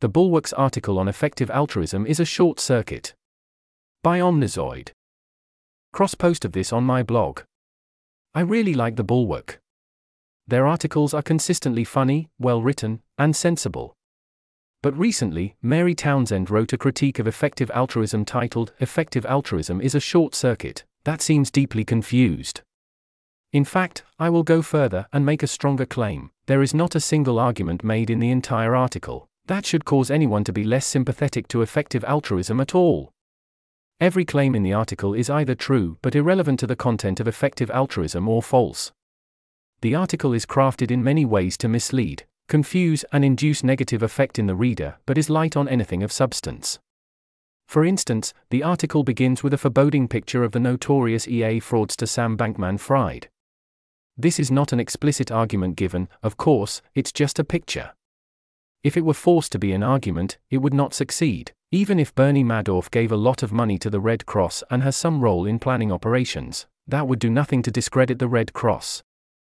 [0.00, 3.14] The Bulwark's article on effective altruism is a short circuit.
[4.04, 4.92] By Omnizoid.
[5.92, 7.40] Cross post of this on my blog.
[8.32, 9.60] I really like The Bulwark.
[10.46, 13.96] Their articles are consistently funny, well written, and sensible.
[14.84, 20.00] But recently, Mary Townsend wrote a critique of effective altruism titled Effective Altruism is a
[20.00, 22.60] Short Circuit, that seems deeply confused.
[23.52, 26.30] In fact, I will go further and make a stronger claim.
[26.46, 30.44] There is not a single argument made in the entire article that should cause anyone
[30.44, 33.10] to be less sympathetic to effective altruism at all.
[34.00, 37.70] Every claim in the article is either true but irrelevant to the content of effective
[37.70, 38.92] altruism or false.
[39.80, 44.46] The article is crafted in many ways to mislead, confuse, and induce negative affect in
[44.46, 46.78] the reader, but is light on anything of substance.
[47.66, 52.36] For instance, the article begins with a foreboding picture of the notorious EA fraudster Sam
[52.36, 53.28] Bankman Fried.
[54.16, 57.92] This is not an explicit argument given, of course, it's just a picture.
[58.84, 62.44] If it were forced to be an argument, it would not succeed, even if Bernie
[62.44, 65.58] Madoff gave a lot of money to the Red Cross and has some role in
[65.58, 69.02] planning operations, that would do nothing to discredit the Red Cross.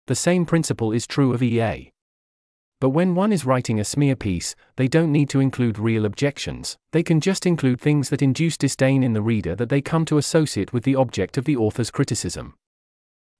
[0.07, 1.92] The same principle is true of EA.
[2.79, 6.77] But when one is writing a smear piece, they don't need to include real objections,
[6.91, 10.19] they can just include things that induce disdain in the reader that they come to
[10.19, 12.55] associate with the object of the author's criticism.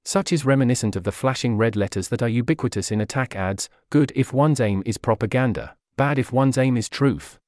[0.05, 4.11] Such is reminiscent of the flashing red letters that are ubiquitous in attack ads good
[4.17, 7.39] if one's aim is propaganda, bad if one's aim is truth.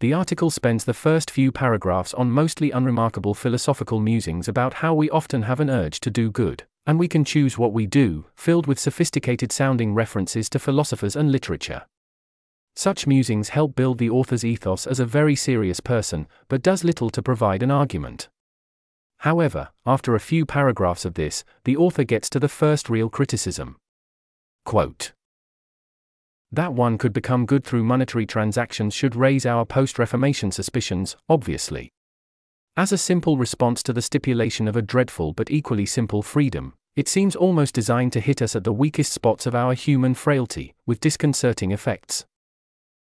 [0.00, 5.08] The article spends the first few paragraphs on mostly unremarkable philosophical musings about how we
[5.08, 8.66] often have an urge to do good, and we can choose what we do, filled
[8.66, 11.86] with sophisticated sounding references to philosophers and literature.
[12.76, 17.08] Such musings help build the author's ethos as a very serious person, but does little
[17.08, 18.28] to provide an argument.
[19.18, 23.76] However, after a few paragraphs of this, the author gets to the first real criticism.
[24.66, 25.13] Quote
[26.54, 31.90] That one could become good through monetary transactions should raise our post Reformation suspicions, obviously.
[32.76, 37.08] As a simple response to the stipulation of a dreadful but equally simple freedom, it
[37.08, 41.00] seems almost designed to hit us at the weakest spots of our human frailty, with
[41.00, 42.24] disconcerting effects.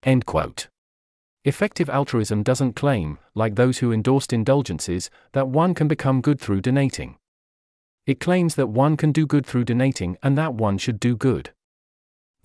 [0.02, 0.66] End quote.
[1.44, 6.62] Effective altruism doesn't claim, like those who endorsed indulgences, that one can become good through
[6.62, 7.14] donating.
[8.06, 11.52] It claims that one can do good through donating and that one should do good.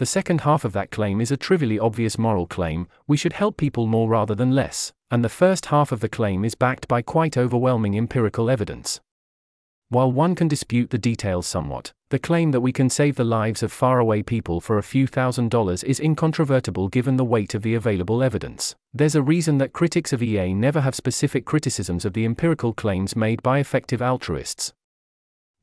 [0.02, 3.56] The second half of that claim is a trivially obvious moral claim we should help
[3.56, 7.04] people more rather than less, and the first half of the claim is backed by
[7.04, 9.00] quite overwhelming empirical evidence.
[9.90, 13.62] While one can dispute the details somewhat, the claim that we can save the lives
[13.62, 17.76] of faraway people for a few thousand dollars is incontrovertible given the weight of the
[17.76, 18.74] available evidence.
[18.92, 23.16] There's a reason that critics of EA never have specific criticisms of the empirical claims
[23.16, 24.74] made by effective altruists.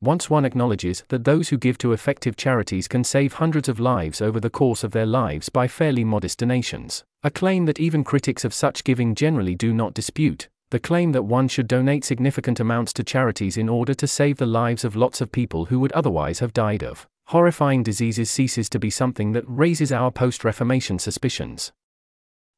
[0.01, 4.21] Once one acknowledges that those who give to effective charities can save hundreds of lives
[4.21, 8.45] over the course of their lives by fairly modest donations, a claim that even critics
[8.45, 12.93] of such giving generally do not dispute, the claim that one should donate significant amounts
[12.93, 16.39] to charities in order to save the lives of lots of people who would otherwise
[16.39, 21.73] have died of horrifying diseases ceases to be something that raises our post Reformation suspicions.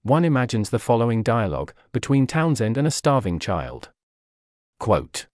[0.03, 3.89] One imagines the following dialogue between Townsend and a starving child.
[4.79, 5.25] Quote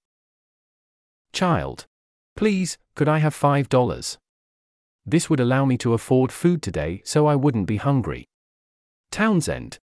[1.33, 1.85] Child.
[2.37, 4.19] Please, could I have five dollars?
[5.07, 8.25] This would allow me to afford food today so I wouldn't be hungry.
[9.11, 9.79] Townsend.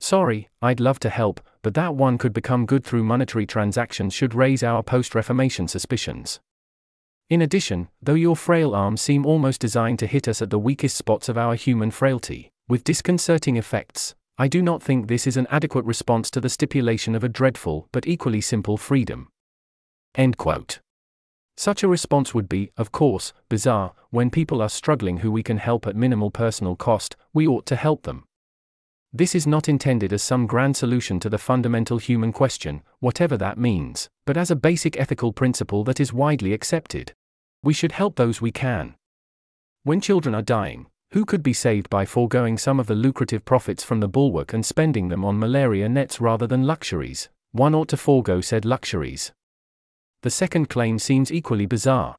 [0.00, 4.34] Sorry, I'd love to help, but that one could become good through monetary transactions should
[4.34, 6.40] raise our post Reformation suspicions.
[7.28, 10.96] In addition, though your frail arms seem almost designed to hit us at the weakest
[10.96, 15.46] spots of our human frailty, with disconcerting effects, I do not think this is an
[15.50, 19.28] adequate response to the stipulation of a dreadful but equally simple freedom.
[20.14, 20.78] End quote.
[21.58, 25.56] Such a response would be, of course, bizarre, when people are struggling who we can
[25.56, 28.28] help at minimal personal cost, we ought to help them.
[29.12, 33.58] This is not intended as some grand solution to the fundamental human question, whatever that
[33.58, 37.12] means, but as a basic ethical principle that is widely accepted.
[37.64, 38.94] We should help those we can.
[39.82, 43.82] When children are dying, who could be saved by foregoing some of the lucrative profits
[43.82, 47.30] from the bulwark and spending them on malaria nets rather than luxuries?
[47.50, 49.32] One ought to forego said luxuries.
[50.22, 52.16] The second claim seems equally bizarre.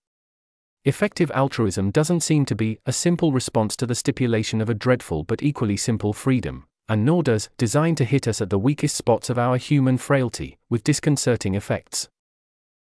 [0.86, 5.24] Effective altruism doesn't seem to be a simple response to the stipulation of a dreadful
[5.24, 9.30] but equally simple freedom, and nor does design to hit us at the weakest spots
[9.30, 12.08] of our human frailty, with disconcerting effects.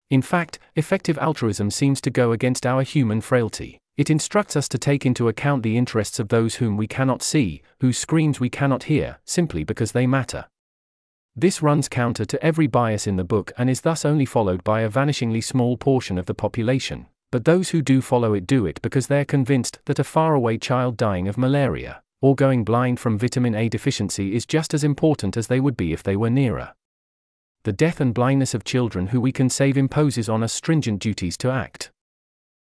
[0.10, 3.78] In fact, effective altruism seems to go against our human frailty.
[3.98, 7.62] It instructs us to take into account the interests of those whom we cannot see,
[7.82, 10.48] whose screams we cannot hear, simply because they matter.
[11.36, 14.82] This runs counter to every bias in the book and is thus only followed by
[14.82, 18.82] a vanishingly small portion of the population, but those who do follow it do it
[18.82, 23.56] because they're convinced that a faraway child dying of malaria or going blind from vitamin
[23.56, 26.74] A deficiency is just as important as they would be if they were nearer.
[27.64, 31.38] The death and blindness of children who we can save imposes on us stringent duties
[31.38, 31.92] to act.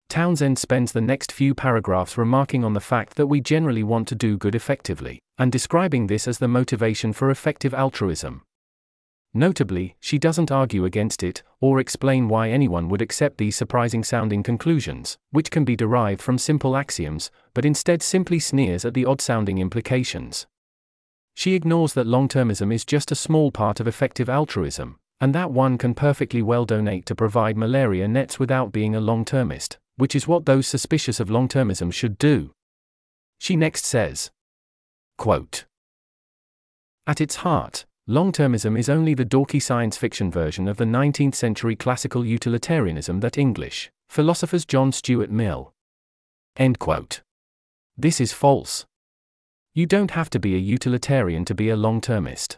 [0.08, 4.16] Townsend spends the next few paragraphs remarking on the fact that we generally want to
[4.16, 8.44] do good effectively, and describing this as the motivation for effective altruism.
[9.34, 14.44] Notably, she doesn't argue against it, or explain why anyone would accept these surprising sounding
[14.44, 19.22] conclusions, which can be derived from simple axioms, but instead simply sneers at the odd
[19.22, 20.48] sounding implications.
[21.34, 25.52] She ignores that long termism is just a small part of effective altruism, and that
[25.52, 30.16] one can perfectly well donate to provide malaria nets without being a long termist which
[30.16, 32.52] is what those suspicious of long termism should do.
[33.38, 34.32] She next says
[35.20, 35.66] quote,
[37.06, 41.36] At its heart, long termism is only the dorky science fiction version of the 19th
[41.36, 45.74] century classical utilitarianism that English philosophers John Stuart Mill.
[46.58, 47.22] End quote.
[47.98, 48.86] This is false.
[49.74, 52.58] You don't have to be a utilitarian to be a long termist.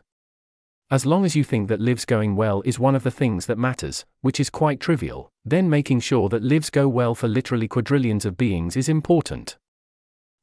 [0.89, 3.57] As long as you think that lives going well is one of the things that
[3.57, 8.25] matters, which is quite trivial, then making sure that lives go well for literally quadrillions
[8.25, 9.57] of beings is important.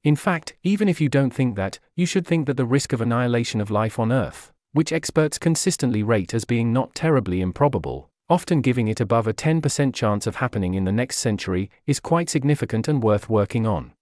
[0.05, 3.01] In fact, even if you don't think that, you should think that the risk of
[3.01, 8.61] annihilation of life on Earth, which experts consistently rate as being not terribly improbable, often
[8.61, 12.89] giving it above a 10% chance of happening in the next century, is quite significant
[12.89, 13.93] and worth working on.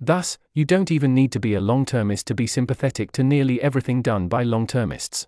[0.00, 3.60] Thus, you don't even need to be a long termist to be sympathetic to nearly
[3.60, 5.26] everything done by long termists.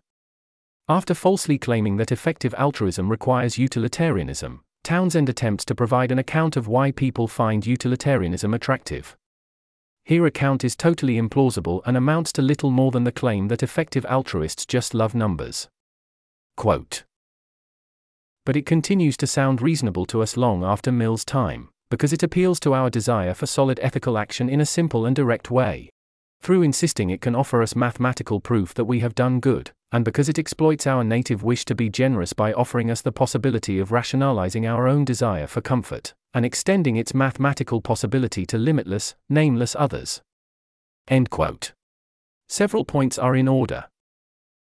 [0.88, 6.66] After falsely claiming that effective altruism requires utilitarianism, Townsend attempts to provide an account of
[6.66, 9.16] why people find utilitarianism attractive.
[10.06, 14.04] Her account is totally implausible and amounts to little more than the claim that effective
[14.06, 15.68] altruists just love numbers.
[16.56, 17.04] Quote.
[18.44, 22.58] But it continues to sound reasonable to us long after Mill's time, because it appeals
[22.60, 25.90] to our desire for solid ethical action in a simple and direct way.
[26.42, 30.28] Through insisting it can offer us mathematical proof that we have done good, and because
[30.28, 34.66] it exploits our native wish to be generous by offering us the possibility of rationalizing
[34.66, 40.22] our own desire for comfort, and extending its mathematical possibility to limitless, nameless others.
[41.08, 41.72] End quote.
[42.48, 43.86] Several points are in order.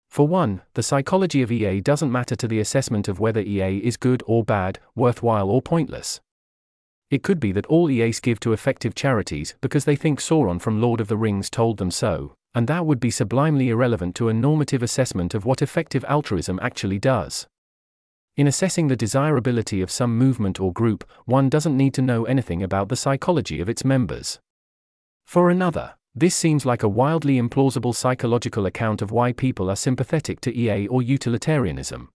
[0.10, 3.98] For one, the psychology of EA doesn't matter to the assessment of whether EA is
[3.98, 6.22] good or bad, worthwhile or pointless.
[7.10, 10.82] It could be that all EAs give to effective charities because they think Sauron from
[10.82, 14.34] Lord of the Rings told them so, and that would be sublimely irrelevant to a
[14.34, 17.48] normative assessment of what effective altruism actually does.
[18.36, 22.64] In assessing the desirability of some movement or group, one doesn't need to know anything
[22.64, 24.40] about the psychology of its members.
[25.24, 30.42] For another, this seems like a wildly implausible psychological account of why people are sympathetic
[30.42, 32.10] to EA or utilitarianism.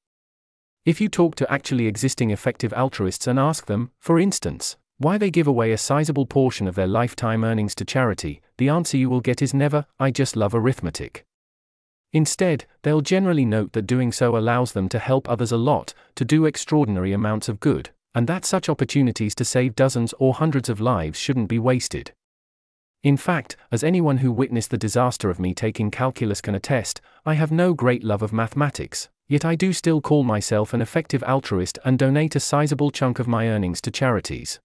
[0.85, 5.31] If you talk to actually existing effective altruists and ask them, for instance, why they
[5.31, 9.21] give away a sizable portion of their lifetime earnings to charity, the answer you will
[9.21, 11.28] get is never, I just love arithmetic.
[12.13, 16.25] Instead, they'll generally note that doing so allows them to help others a lot, to
[16.25, 20.81] do extraordinary amounts of good, and that such opportunities to save dozens or hundreds of
[20.81, 22.13] lives shouldn't be wasted.
[23.03, 27.35] In fact, as anyone who witnessed the disaster of me taking calculus can attest, I
[27.35, 31.79] have no great love of mathematics, yet I do still call myself an effective altruist
[31.85, 34.59] and donate a sizable chunk of my earnings to charities.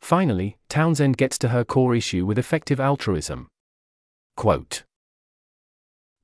[0.00, 3.48] Finally, Townsend gets to her core issue with effective altruism.
[4.36, 4.84] Quote.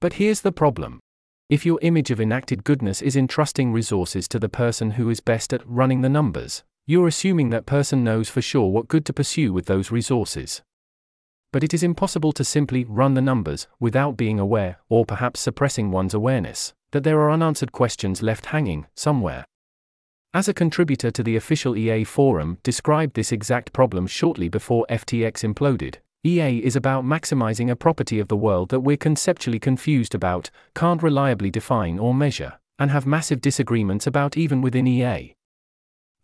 [0.06, 1.00] But here's the problem.
[1.50, 5.52] If your image of enacted goodness is entrusting resources to the person who is best
[5.52, 9.52] at running the numbers, you're assuming that person knows for sure what good to pursue
[9.52, 10.62] with those resources.
[11.52, 15.90] But it is impossible to simply run the numbers without being aware, or perhaps suppressing
[15.90, 19.44] one's awareness, that there are unanswered questions left hanging somewhere.
[20.32, 25.42] As a contributor to the official EA forum described this exact problem shortly before FTX
[25.42, 30.50] imploded, EA is about maximizing a property of the world that we're conceptually confused about,
[30.74, 35.36] can't reliably define or measure, and have massive disagreements about even within EA.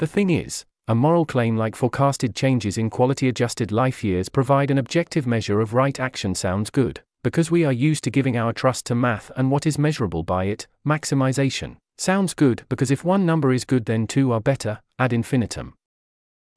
[0.01, 4.73] The thing is, a moral claim like forecasted changes in quality adjusted life years provide
[4.73, 8.53] an objective measure of right action sounds good, because we are used to giving our
[8.53, 11.77] trust to math and what is measurable by it, maximization.
[11.97, 15.75] Sounds good because if one number is good, then two are better, ad infinitum.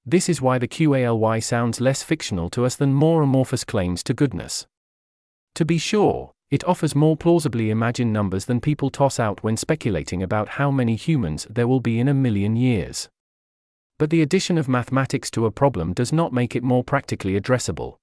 [0.05, 4.13] This is why the QALY sounds less fictional to us than more amorphous claims to
[4.13, 4.67] goodness.
[5.55, 10.21] To be sure, it offers more plausibly imagined numbers than people toss out when speculating
[10.21, 13.09] about how many humans there will be in a million years.
[13.97, 17.95] But the addition of mathematics to a problem does not make it more practically addressable.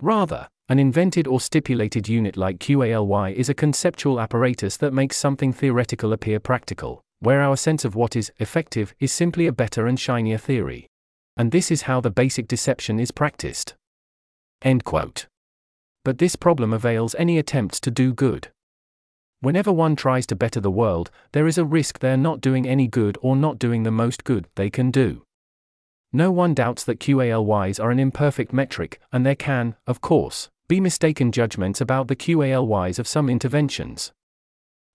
[0.00, 5.52] Rather, an invented or stipulated unit like QALY is a conceptual apparatus that makes something
[5.52, 10.00] theoretical appear practical, where our sense of what is effective is simply a better and
[10.00, 10.88] shinier theory.
[11.36, 13.74] And this is how the basic deception is practiced.
[14.62, 15.26] End quote.
[16.04, 18.48] But this problem avails any attempts to do good.
[19.40, 22.86] Whenever one tries to better the world, there is a risk they're not doing any
[22.86, 25.24] good or not doing the most good they can do.
[26.12, 30.78] No one doubts that QALYs are an imperfect metric, and there can, of course, be
[30.78, 34.12] mistaken judgments about the QALYs of some interventions.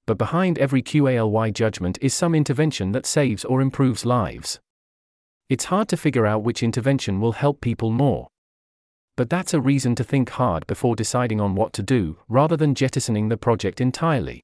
[0.06, 4.60] But behind every QALY judgment is some intervention that saves or improves lives.
[5.50, 8.28] It's hard to figure out which intervention will help people more.
[9.16, 12.76] But that's a reason to think hard before deciding on what to do, rather than
[12.76, 14.44] jettisoning the project entirely.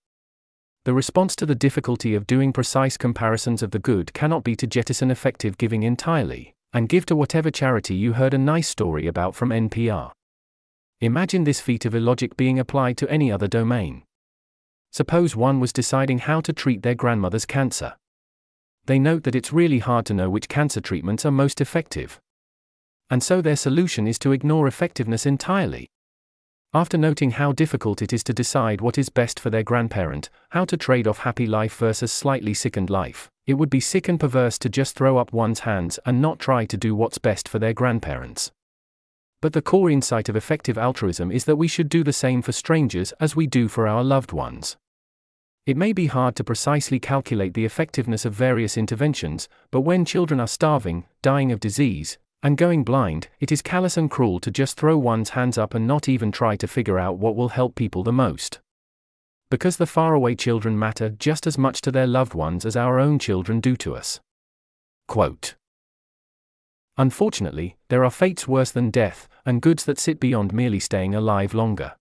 [0.85, 4.67] The response to the difficulty of doing precise comparisons of the good cannot be to
[4.67, 9.35] jettison effective giving entirely, and give to whatever charity you heard a nice story about
[9.35, 10.11] from NPR.
[11.01, 14.03] Imagine this feat of illogic being applied to any other domain.
[14.91, 17.95] Suppose one was deciding how to treat their grandmother's cancer.
[18.85, 22.19] They note that it's really hard to know which cancer treatments are most effective
[23.13, 25.87] and so their solution is to ignore effectiveness entirely.
[26.73, 30.65] After noting how difficult it is to decide what is best for their grandparent, how
[30.65, 34.57] to trade off happy life versus slightly sickened life, it would be sick and perverse
[34.57, 37.73] to just throw up one's hands and not try to do what's best for their
[37.73, 38.51] grandparents.
[39.41, 42.51] But the core insight of effective altruism is that we should do the same for
[42.51, 44.75] strangers as we do for our loved ones.
[45.65, 50.41] It may be hard to precisely calculate the effectiveness of various interventions, but when children
[50.41, 54.75] are starving, dying of disease, and going blind, it is callous and cruel to just
[54.77, 58.03] throw one's hands up and not even try to figure out what will help people
[58.03, 58.59] the most.
[59.49, 63.17] Because the faraway children matter just as much to their loved ones as our own
[63.17, 64.19] children do to us.
[65.07, 65.55] Quote
[66.97, 71.53] Unfortunately, there are fates worse than death, and goods that sit beyond merely staying alive
[71.53, 71.93] longer.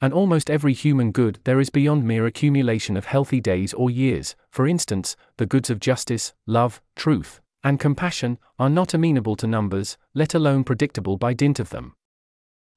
[0.00, 4.36] And almost every human good there is beyond mere accumulation of healthy days or years,
[4.50, 9.98] for instance, the goods of justice, love, truth, and compassion, are not amenable to numbers,
[10.14, 11.94] let alone predictable by dint of them.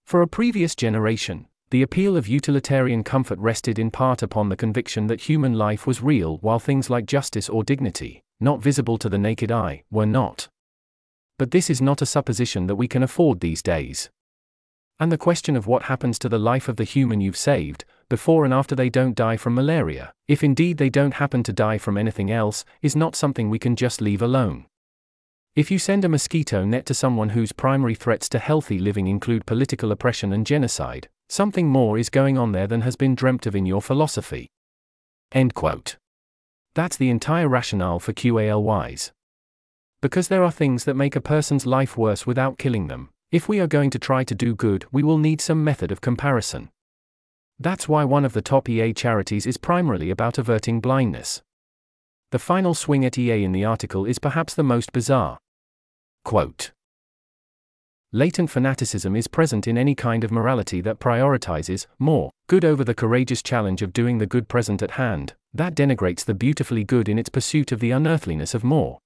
[0.04, 5.08] For a previous generation, the appeal of utilitarian comfort rested in part upon the conviction
[5.08, 9.18] that human life was real while things like justice or dignity, not visible to the
[9.18, 10.50] naked eye, were not.
[11.38, 14.10] But this is not a supposition that we can afford these days.
[15.00, 18.46] And the question of what happens to the life of the human you've saved, before
[18.46, 21.98] and after they don't die from malaria, if indeed they don't happen to die from
[21.98, 24.66] anything else, is not something we can just leave alone.
[25.56, 29.46] If you send a mosquito net to someone whose primary threats to healthy living include
[29.46, 33.56] political oppression and genocide, something more is going on there than has been dreamt of
[33.56, 34.48] in your philosophy.
[35.32, 35.98] End quote.
[36.74, 39.12] That's the entire rationale for QALYs.
[40.02, 43.60] Because there are things that make a person's life worse without killing them, if we
[43.62, 46.70] are going to try to do good, we will need some method of comparison.
[47.58, 51.42] That's why one of the top EA charities is primarily about averting blindness.
[52.32, 55.38] The final swing at EA in the article is perhaps the most bizarre.
[56.26, 56.72] Quote
[58.14, 62.94] Latent fanaticism is present in any kind of morality that prioritizes more good over the
[62.94, 67.18] courageous challenge of doing the good present at hand, that denigrates the beautifully good in
[67.18, 69.00] its pursuit of the unearthliness of more.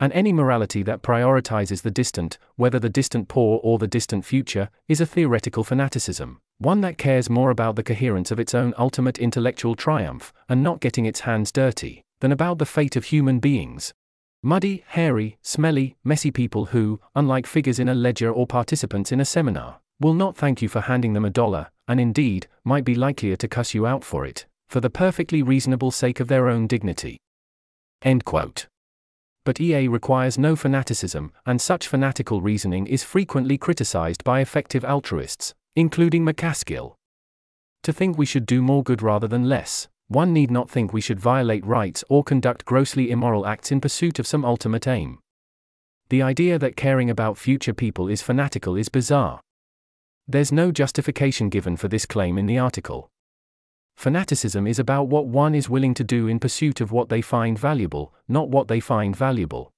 [0.00, 4.68] And any morality that prioritizes the distant, whether the distant poor or the distant future,
[4.88, 9.18] is a theoretical fanaticism, one that cares more about the coherence of its own ultimate
[9.18, 13.94] intellectual triumph, and not getting its hands dirty, than about the fate of human beings.
[14.42, 19.24] Muddy, hairy, smelly, messy people who, unlike figures in a ledger or participants in a
[19.24, 23.36] seminar, will not thank you for handing them a dollar, and indeed, might be likelier
[23.36, 27.16] to cuss you out for it, for the perfectly reasonable sake of their own dignity.
[28.02, 28.66] End quote.
[29.44, 35.54] But EA requires no fanaticism, and such fanatical reasoning is frequently criticized by effective altruists,
[35.76, 36.94] including MacAskill.
[37.82, 41.02] To think we should do more good rather than less, one need not think we
[41.02, 45.18] should violate rights or conduct grossly immoral acts in pursuit of some ultimate aim.
[46.08, 49.40] The idea that caring about future people is fanatical is bizarre.
[50.26, 53.10] There's no justification given for this claim in the article.
[53.96, 57.58] Fanaticism is about what one is willing to do in pursuit of what they find
[57.58, 59.72] valuable, not what they find valuable.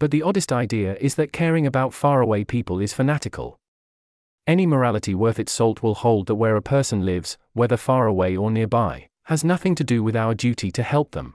[0.00, 3.58] But the oddest idea is that caring about faraway people is fanatical.
[4.46, 8.36] Any morality worth its salt will hold that where a person lives, whether far away
[8.36, 11.34] or nearby, has nothing to do with our duty to help them.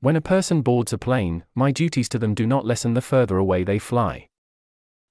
[0.00, 3.38] When a person boards a plane, my duties to them do not lessen the further
[3.38, 4.28] away they fly.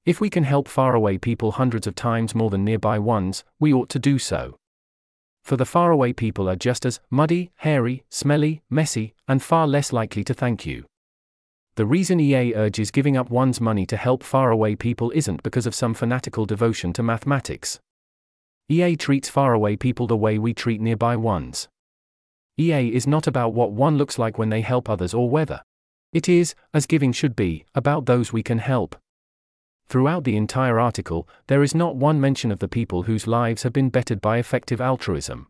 [0.06, 3.90] If we can help faraway people hundreds of times more than nearby ones, we ought
[3.90, 4.59] to do so.
[5.50, 10.24] For the faraway people are just as muddy, hairy, smelly, messy, and far less likely
[10.26, 10.86] to thank you.
[11.74, 15.74] The reason EA urges giving up one's money to help faraway people isn't because of
[15.74, 17.80] some fanatical devotion to mathematics.
[18.68, 21.68] EA treats faraway people the way we treat nearby ones.
[22.60, 25.64] EA is not about what one looks like when they help others or whether.
[26.14, 28.96] It is, as giving should be, about those we can help.
[29.90, 33.74] Throughout the entire article, there is not one mention of the people whose lives have
[33.74, 35.48] been bettered by effective altruism.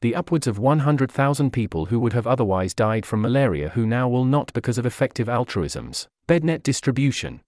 [0.00, 4.24] The upwards of 100,000 people who would have otherwise died from malaria who now will
[4.24, 7.42] not because of effective altruism's bednet distribution.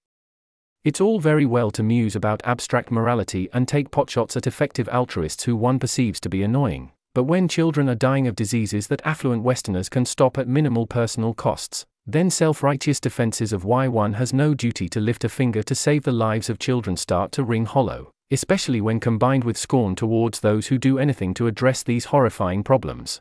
[0.85, 5.45] It's all very well to muse about abstract morality and take potshots at effective altruists
[5.45, 9.43] who one perceives to be annoying, but when children are dying of diseases that affluent
[9.43, 14.33] Westerners can stop at minimal personal costs, then self righteous defenses of why one has
[14.33, 17.65] no duty to lift a finger to save the lives of children start to ring
[17.65, 22.63] hollow, especially when combined with scorn towards those who do anything to address these horrifying
[22.63, 23.21] problems.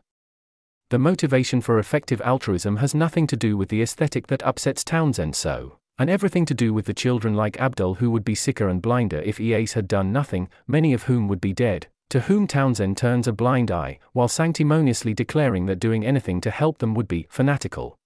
[0.89, 5.35] The motivation for effective altruism has nothing to do with the aesthetic that upsets Townsend
[5.35, 8.81] so and everything to do with the children like Abdul who would be sicker and
[8.81, 12.97] blinder if EAs had done nothing, many of whom would be dead, to whom Townsend
[12.97, 17.27] turns a blind eye, while sanctimoniously declaring that doing anything to help them would be
[17.29, 17.97] fanatical.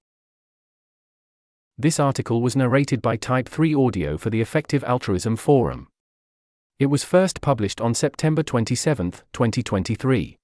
[1.80, 5.88] This article was narrated by Type 3 Audio for the Effective Altruism Forum.
[6.80, 10.38] It was first published on September 27, 2023.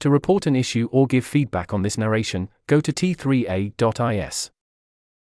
[0.00, 4.50] To report an issue or give feedback on this narration, go to t3a.is.